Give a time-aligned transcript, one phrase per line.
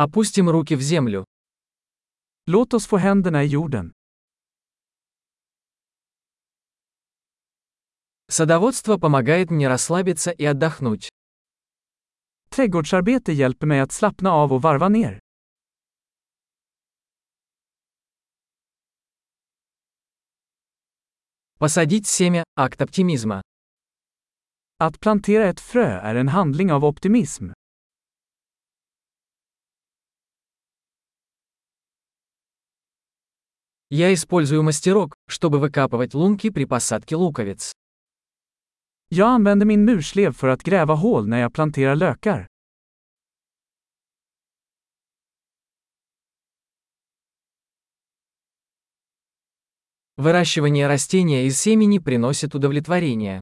[0.00, 1.24] Опустим руки в землю.
[2.46, 3.92] Låt oss få händerna i jorden.
[8.28, 11.08] Садоводство помогает мне расслабиться и отдохнуть.
[12.48, 15.20] Trädgårdsarbete hjälper mig att slappna av och varva ner.
[21.58, 23.42] Посадить семя– акт оптимизма.
[24.76, 27.50] Att plantera ett frö är en handling av optimism.
[33.90, 37.72] Я использую мастерок, чтобы выкапывать лунки при посадке луковиц.
[39.08, 42.46] Jag använder min murslev för att gräva hål när jag planterar lökar.
[50.16, 53.40] Выращивание растения из семени приносит удовлетворение.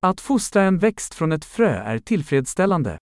[0.00, 2.98] Att fostra en växt från ett frö är tillfredsställande.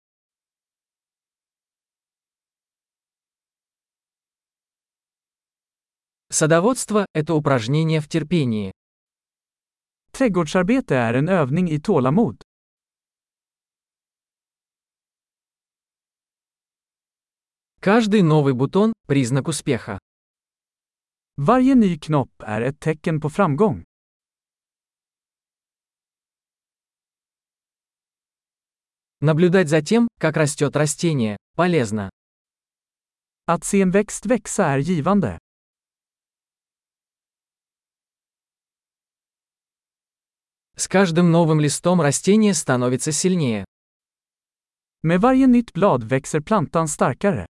[6.39, 8.71] Садоводство– это упражнение в терпении.
[10.11, 12.43] Trädgårdsarbete är en övning i tålamod.
[17.79, 19.99] Каждый новый бутон– признак успеха.
[21.37, 23.83] Varje ny knopp är ett tecken på framgång.
[29.21, 32.11] Наблюдать за тем, как растет растение, полезно.
[33.47, 35.39] Att se en växt växa är givande.
[40.79, 43.65] С каждым новым листом растение становится сильнее.
[45.01, 47.47] Med varje nytt blad växer plantan starkare.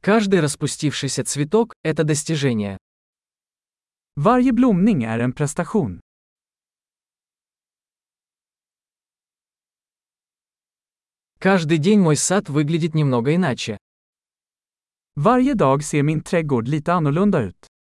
[0.00, 2.78] Каждый распустившийся цветок– это достижение.
[4.16, 6.00] Varje blomning är en prestation.
[11.38, 13.78] Каждый день мой сад выглядит немного иначе.
[15.14, 17.73] Varje dag ser min trädgård lite annorlunda ut.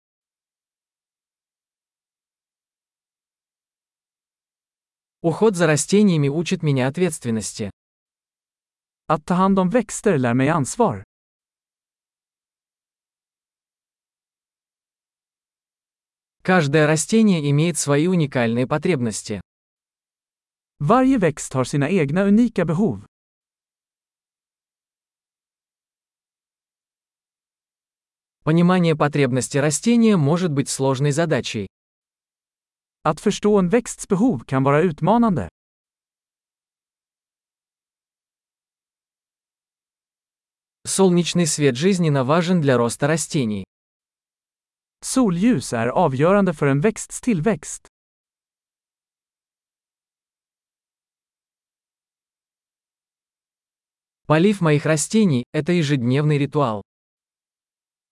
[5.24, 7.72] Уход за растениями учит меня ответственности.
[9.08, 11.04] Att ta hand om växter lär mig ansvar.
[16.42, 19.40] Каждое растение имеет свои уникальные потребности.
[20.80, 23.06] Varje växt har sina egna unika behov.
[28.44, 31.68] Понимание потребности растения может быть сложной задачей.
[33.06, 35.50] Att förstå en växts behov kan vara utmanande.
[40.88, 43.66] Солнечный свет жизненно важен для роста растений.
[45.02, 47.88] Solljus är avgörande för en växts tillväxt.
[54.26, 56.82] Полив моих растений– это ежедневный ритуал.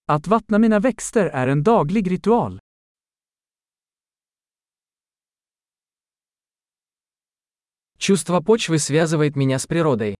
[0.05, 2.59] Att vattna mina växter är en daglig ritual.
[8.01, 10.15] Чувство почвы связывает меня с природой.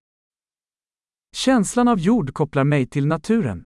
[1.34, 3.66] Känslan av jord kopplar mig till naturen.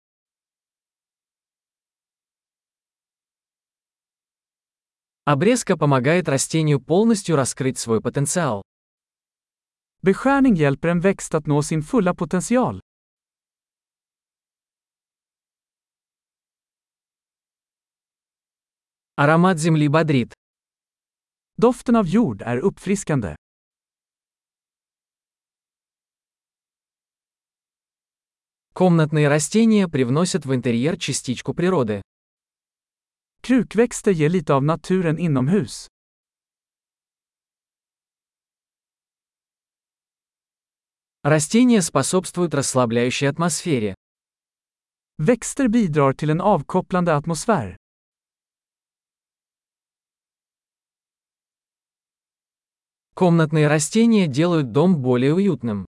[5.26, 8.62] Обрезка помогает растению полностью раскрыть свой потенциал.
[10.02, 12.80] Beskärning hjälper en växt att nå sin fulla potential.
[19.16, 20.34] Аромат земли бодрит.
[21.58, 23.36] Doften av jord är uppfriskande.
[28.78, 32.04] Комнатные растения привносят в интерьер частичку природы.
[33.42, 35.88] Krukväxter ger lite av naturen inomhus.
[41.24, 43.96] Растения способствуют расслабляющей атмосфере.
[45.18, 47.78] Växter bidrar till en avkopplande atmosfär.
[53.16, 55.88] Комнатные растения делают дом более уютным.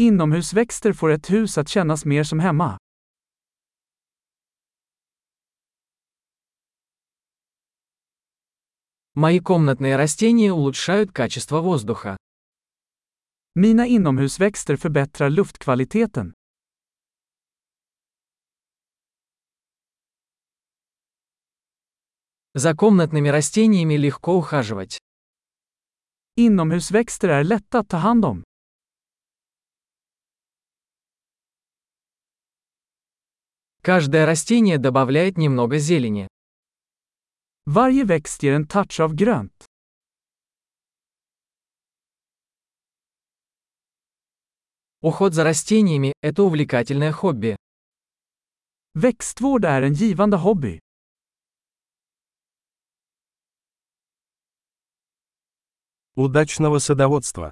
[0.00, 2.78] Inomhusväxter får ett hus att kännas mer som hemma.
[9.14, 12.16] Мои комнатные растения улучшают качество воздуха.
[13.54, 16.34] Mina inomhusväxter förbättrar luftkvaliteten.
[22.54, 24.98] За комнатными растениями легко ухаживать.
[26.36, 28.44] Inomhusväxter är lätta att ta hand om.
[33.83, 36.27] Каждое растение добавляет немного зелени.
[37.65, 39.65] Varje växt ger en touch av grönt.
[45.01, 47.55] Уход за растениями– это увлекательное хобби.
[48.93, 50.79] Växtvård är en givande hobby.
[56.15, 57.51] Удачного садоводства!